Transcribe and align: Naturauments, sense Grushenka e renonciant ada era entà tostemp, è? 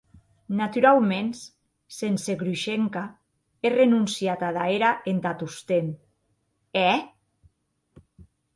Naturauments, 0.59 1.39
sense 1.97 2.31
Grushenka 2.41 3.03
e 3.65 3.67
renonciant 3.79 4.43
ada 4.49 4.65
era 4.79 4.89
entà 5.13 5.33
tostemp, 5.43 5.95
è? 6.89 6.91